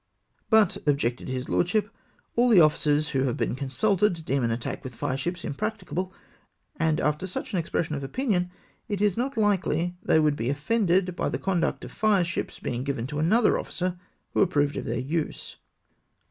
But," 0.49 0.77
objected 0.87 1.27
his 1.27 1.47
lordship," 1.47 1.87
all 2.35 2.49
the 2.49 2.59
officers 2.59 3.09
who 3.09 3.25
have 3.25 3.37
been 3.37 3.53
consulted 3.53 4.25
deem 4.25 4.43
an 4.43 4.49
attack 4.49 4.83
with 4.83 4.95
fire 4.95 5.15
ships 5.15 5.45
im 5.45 5.53
practicable, 5.53 6.11
and 6.77 6.99
after 6.99 7.27
such 7.27 7.53
an 7.53 7.59
expression 7.59 7.93
of 7.93 8.03
opinion, 8.03 8.49
it 8.89 8.99
is 8.99 9.15
not 9.15 9.35
hkely 9.35 9.93
they 10.01 10.19
would 10.19 10.35
be 10.35 10.49
offended 10.49 11.15
by 11.15 11.29
the 11.29 11.37
conduct 11.37 11.85
of 11.85 11.91
fire 11.91 12.23
ships 12.25 12.57
being 12.59 12.83
given 12.83 13.05
to 13.05 13.19
another 13.19 13.59
officer 13.59 13.99
who 14.33 14.41
approved 14.41 14.75
of 14.75 14.85
their 14.85 14.97
use." 14.97 15.57